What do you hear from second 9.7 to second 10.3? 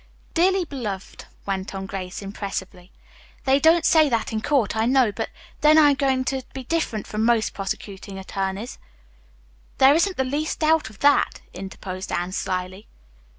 "There isn't the